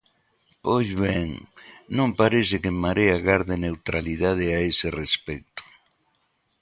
[0.65, 1.29] Pois ben,
[1.97, 5.61] non parece que En Marea garde neutralidade a ese respecto.